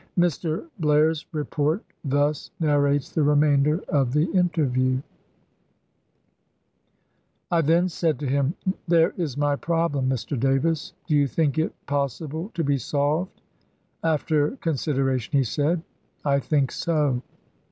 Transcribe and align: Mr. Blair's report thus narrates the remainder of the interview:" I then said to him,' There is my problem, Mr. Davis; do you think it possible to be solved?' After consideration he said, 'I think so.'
Mr. 0.17 0.65
Blair's 0.79 1.27
report 1.31 1.83
thus 2.03 2.49
narrates 2.59 3.11
the 3.11 3.21
remainder 3.21 3.83
of 3.87 4.13
the 4.13 4.23
interview:" 4.31 4.99
I 7.51 7.61
then 7.61 7.87
said 7.87 8.17
to 8.21 8.25
him,' 8.25 8.55
There 8.87 9.13
is 9.15 9.37
my 9.37 9.55
problem, 9.57 10.09
Mr. 10.09 10.39
Davis; 10.39 10.93
do 11.05 11.15
you 11.15 11.27
think 11.27 11.59
it 11.59 11.75
possible 11.85 12.49
to 12.55 12.63
be 12.63 12.79
solved?' 12.79 13.43
After 14.03 14.57
consideration 14.57 15.37
he 15.37 15.43
said, 15.43 15.83
'I 16.25 16.39
think 16.39 16.71
so.' 16.71 17.21